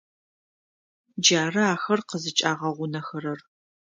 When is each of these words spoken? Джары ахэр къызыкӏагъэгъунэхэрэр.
Джары 1.23 1.63
ахэр 1.73 1.99
къызыкӏагъэгъунэхэрэр. 2.09 3.39